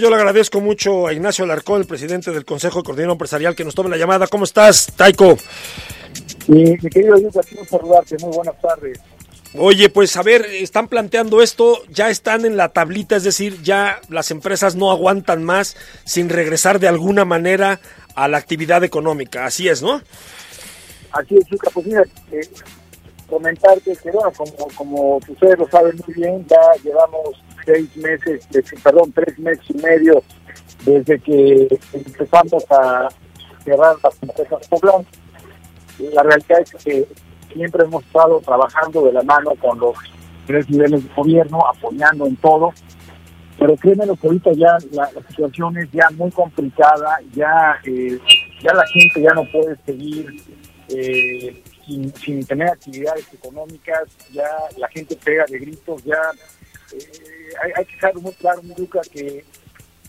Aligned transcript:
Yo 0.00 0.08
le 0.08 0.16
agradezco 0.16 0.62
mucho 0.62 1.06
a 1.06 1.12
Ignacio 1.12 1.44
Alarcón, 1.44 1.82
el 1.82 1.86
presidente 1.86 2.30
del 2.30 2.46
Consejo 2.46 2.78
de 2.78 2.84
Coordinación 2.84 3.12
Empresarial, 3.12 3.54
que 3.54 3.64
nos 3.64 3.74
tome 3.74 3.90
la 3.90 3.98
llamada. 3.98 4.26
¿Cómo 4.28 4.44
estás, 4.44 4.90
Taiko? 4.96 5.36
Sí, 6.46 6.78
mi 6.82 6.88
querido 6.88 7.18
Yuka, 7.18 7.40
quiero 7.42 7.66
saludarte. 7.66 8.16
Muy 8.22 8.34
buenas 8.34 8.58
tardes. 8.62 8.98
Oye, 9.58 9.90
pues 9.90 10.16
a 10.16 10.22
ver, 10.22 10.46
están 10.46 10.88
planteando 10.88 11.42
esto, 11.42 11.82
ya 11.90 12.08
están 12.08 12.46
en 12.46 12.56
la 12.56 12.70
tablita, 12.70 13.16
es 13.16 13.24
decir, 13.24 13.60
ya 13.62 14.00
las 14.08 14.30
empresas 14.30 14.74
no 14.74 14.90
aguantan 14.90 15.44
más 15.44 15.76
sin 16.04 16.30
regresar 16.30 16.78
de 16.80 16.88
alguna 16.88 17.26
manera 17.26 17.80
a 18.14 18.26
la 18.26 18.38
actividad 18.38 18.82
económica. 18.82 19.44
Así 19.44 19.68
es, 19.68 19.82
¿no? 19.82 20.00
Así 21.12 21.36
es, 21.36 21.44
Yuka. 21.44 21.68
Pues 21.74 21.86
mira, 21.86 22.04
eh, 22.32 22.40
comentarte 23.28 23.94
que, 24.02 24.10
bueno, 24.10 24.32
como, 24.34 24.68
como 24.74 25.16
ustedes 25.16 25.58
lo 25.58 25.68
saben 25.68 26.00
muy 26.06 26.14
bien, 26.14 26.46
ya 26.48 26.58
llevamos 26.82 27.36
seis 27.64 27.96
meses, 27.96 28.46
perdón, 28.82 29.12
tres 29.12 29.38
meses 29.38 29.64
y 29.68 29.74
medio 29.74 30.22
desde 30.84 31.18
que 31.18 31.78
empezamos 31.92 32.64
a 32.70 33.08
cerrar 33.64 33.96
las 34.02 34.22
empresas 34.22 34.66
pobladas. 34.68 35.06
La 36.14 36.22
realidad 36.22 36.60
es 36.60 36.84
que 36.84 37.06
siempre 37.52 37.84
hemos 37.84 38.04
estado 38.04 38.40
trabajando 38.40 39.04
de 39.04 39.12
la 39.12 39.22
mano 39.22 39.54
con 39.56 39.78
los 39.78 39.96
tres 40.46 40.68
niveles 40.70 41.04
de 41.04 41.14
gobierno, 41.14 41.60
apoyando 41.66 42.26
en 42.26 42.36
todo, 42.36 42.72
pero 43.58 43.76
créeme 43.76 44.04
que 44.16 44.26
ahorita 44.26 44.52
ya 44.52 44.78
la, 44.92 45.10
situación 45.28 45.76
es 45.76 45.90
ya 45.92 46.08
muy 46.16 46.30
complicada, 46.30 47.18
ya, 47.34 47.78
eh, 47.84 48.18
ya 48.62 48.72
la 48.72 48.86
gente 48.86 49.20
ya 49.20 49.34
no 49.34 49.44
puede 49.52 49.76
seguir 49.84 50.42
eh, 50.88 51.62
sin, 51.86 52.14
sin 52.14 52.44
tener 52.46 52.68
actividades 52.68 53.26
económicas, 53.32 54.08
ya 54.32 54.48
la 54.78 54.88
gente 54.88 55.14
pega 55.16 55.44
de 55.46 55.58
gritos, 55.58 56.02
ya 56.04 56.18
eh, 56.92 57.72
hay, 57.76 57.84
que 57.84 57.94
dejar 57.94 58.14
muy 58.16 58.32
claro, 58.32 58.62
Miruca, 58.62 59.00
que 59.10 59.44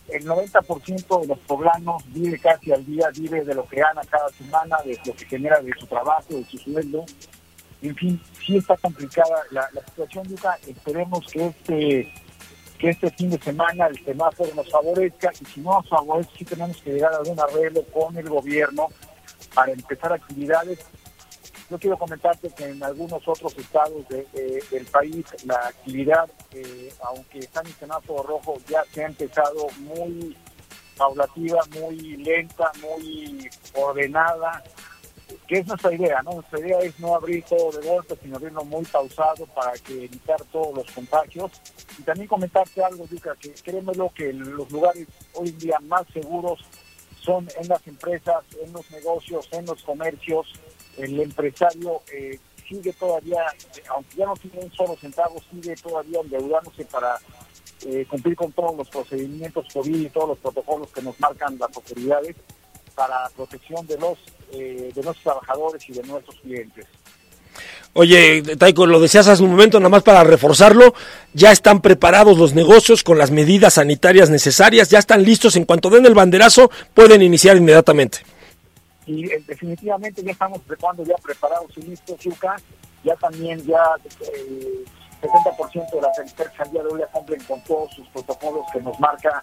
el 0.09 0.25
90% 0.25 1.21
de 1.21 1.27
los 1.27 1.39
poblanos 1.39 2.03
vive 2.07 2.37
casi 2.39 2.71
al 2.71 2.85
día, 2.85 3.09
vive 3.15 3.43
de 3.43 3.55
lo 3.55 3.67
que 3.67 3.77
gana 3.77 4.01
cada 4.09 4.29
semana, 4.29 4.77
de 4.83 4.99
lo 5.05 5.13
que 5.13 5.25
genera 5.25 5.61
de 5.61 5.71
su 5.79 5.87
trabajo, 5.87 6.25
de 6.29 6.45
su 6.45 6.57
sueldo. 6.57 7.05
En 7.81 7.95
fin, 7.95 8.21
sí 8.45 8.57
está 8.57 8.77
complicada 8.77 9.43
la, 9.51 9.67
situación, 9.85 10.27
Luca. 10.27 10.57
Esperemos 10.67 11.25
que 11.31 11.47
este 11.47 12.13
que 12.77 12.89
este 12.89 13.11
fin 13.11 13.29
de 13.29 13.37
semana 13.37 13.85
el 13.85 14.03
semáforo 14.03 14.55
nos 14.55 14.67
favorezca 14.71 15.31
y 15.39 15.45
si 15.45 15.61
no 15.61 15.73
nos 15.73 15.87
favorece, 15.87 16.31
sí 16.35 16.45
tenemos 16.45 16.81
que 16.81 16.93
llegar 16.93 17.13
a 17.13 17.17
algún 17.17 17.39
arreglo 17.39 17.83
con 17.93 18.17
el 18.17 18.27
gobierno 18.27 18.87
para 19.53 19.71
empezar 19.71 20.11
actividades 20.13 20.79
yo 21.71 21.79
quiero 21.79 21.97
comentarte 21.97 22.49
que 22.49 22.65
en 22.65 22.83
algunos 22.83 23.25
otros 23.25 23.57
estados 23.57 24.05
del 24.09 24.85
país 24.91 25.25
la 25.45 25.55
actividad, 25.55 26.29
eh, 26.51 26.93
aunque 27.01 27.39
está 27.39 27.61
en 27.61 27.73
semáforo 27.75 28.23
rojo, 28.23 28.57
ya 28.67 28.83
se 28.91 29.05
ha 29.05 29.07
empezado 29.07 29.67
muy 29.79 30.35
paulativa, 30.97 31.61
muy 31.79 32.17
lenta, 32.17 32.69
muy 32.81 33.49
ordenada, 33.73 34.61
que 35.47 35.59
es 35.59 35.67
nuestra 35.67 35.93
idea, 35.93 36.21
¿no? 36.23 36.33
Nuestra 36.33 36.59
idea 36.59 36.79
es 36.79 36.99
no 36.99 37.15
abrir 37.15 37.41
todo 37.45 37.71
de 37.71 37.87
golpe, 37.87 38.17
sino 38.21 38.35
abrirlo 38.35 38.65
muy 38.65 38.83
pausado 38.83 39.45
para 39.55 39.71
que 39.71 40.03
evitar 40.03 40.43
todos 40.51 40.75
los 40.75 40.91
contagios. 40.91 41.51
Y 41.97 42.03
también 42.03 42.27
comentarte 42.27 42.83
algo, 42.83 43.07
Luca, 43.09 43.33
que 43.39 43.51
créemelo 43.53 44.11
que 44.13 44.33
los 44.33 44.69
lugares 44.69 45.07
hoy 45.35 45.49
en 45.49 45.57
día 45.57 45.79
más 45.83 46.05
seguros 46.11 46.59
son 47.21 47.47
en 47.57 47.67
las 47.69 47.87
empresas, 47.87 48.43
en 48.61 48.73
los 48.73 48.89
negocios, 48.91 49.47
en 49.51 49.65
los 49.65 49.81
comercios, 49.83 50.47
el 50.97 51.19
empresario 51.19 52.01
eh, 52.13 52.39
sigue 52.67 52.93
todavía, 52.93 53.43
aunque 53.89 54.17
ya 54.17 54.25
no 54.25 54.35
tiene 54.35 54.59
un 54.59 54.71
solo 54.73 54.95
centavo, 54.99 55.41
sigue 55.51 55.75
todavía 55.75 56.19
endeudándose 56.21 56.85
para 56.85 57.19
eh, 57.85 58.05
cumplir 58.09 58.35
con 58.35 58.51
todos 58.51 58.75
los 58.77 58.89
procedimientos 58.89 59.65
COVID 59.73 59.95
y 59.95 60.09
todos 60.09 60.29
los 60.29 60.37
protocolos 60.39 60.89
que 60.89 61.01
nos 61.01 61.19
marcan 61.19 61.57
las 61.59 61.75
autoridades 61.75 62.35
para 62.95 63.29
protección 63.35 63.85
de 63.87 63.97
los 63.97 64.17
eh, 64.53 64.91
de 64.93 65.01
nuestros 65.01 65.23
trabajadores 65.23 65.89
y 65.89 65.93
de 65.93 66.03
nuestros 66.03 66.35
clientes. 66.37 66.85
Oye, 67.93 68.41
Taiko, 68.57 68.85
lo 68.85 69.01
decías 69.01 69.27
hace 69.27 69.43
un 69.43 69.51
momento, 69.51 69.79
nada 69.79 69.89
más 69.89 70.03
para 70.03 70.23
reforzarlo, 70.23 70.93
ya 71.33 71.51
están 71.51 71.81
preparados 71.81 72.37
los 72.37 72.53
negocios 72.53 73.03
con 73.03 73.17
las 73.17 73.31
medidas 73.31 73.73
sanitarias 73.73 74.29
necesarias, 74.29 74.89
ya 74.89 74.99
están 74.99 75.23
listos, 75.23 75.57
en 75.57 75.65
cuanto 75.65 75.89
den 75.89 76.05
el 76.05 76.13
banderazo, 76.13 76.71
pueden 76.93 77.21
iniciar 77.21 77.57
inmediatamente 77.57 78.19
y 79.05 79.31
eh, 79.31 79.43
definitivamente 79.47 80.23
ya 80.23 80.31
estamos 80.31 80.61
cuando 80.79 81.03
ya 81.03 81.15
preparados 81.15 81.71
y 81.77 81.81
listos, 81.81 82.19
Yuka, 82.19 82.57
ya 83.03 83.15
también 83.15 83.63
ya 83.65 83.81
el 84.23 84.83
eh, 84.83 84.85
70% 85.21 85.91
de 85.91 86.01
las 86.01 86.17
empresas 86.19 86.59
al 86.59 86.71
día 86.71 86.83
de 86.83 86.89
hoy 86.89 87.01
cumplen 87.11 87.43
con 87.43 87.61
todos 87.63 87.93
sus 87.93 88.07
protocolos 88.09 88.65
que 88.71 88.81
nos 88.81 88.99
marca 88.99 89.41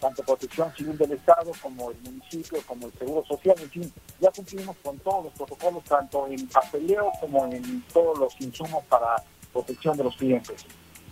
tanto 0.00 0.22
Protección 0.22 0.72
Civil 0.76 0.96
del 0.96 1.12
Estado 1.12 1.50
como 1.60 1.90
el 1.90 1.96
municipio, 2.02 2.58
como 2.66 2.86
el 2.86 2.92
Seguro 2.92 3.24
Social, 3.26 3.56
en 3.60 3.70
fin, 3.70 3.92
ya 4.20 4.30
cumplimos 4.30 4.76
con 4.82 4.98
todos 4.98 5.24
los 5.24 5.32
protocolos, 5.34 5.84
tanto 5.84 6.26
en 6.28 6.46
papeleo 6.48 7.10
como 7.20 7.46
en 7.46 7.82
todos 7.92 8.18
los 8.18 8.40
insumos 8.40 8.84
para 8.84 9.16
protección 9.52 9.96
de 9.96 10.04
los 10.04 10.16
clientes. 10.16 10.64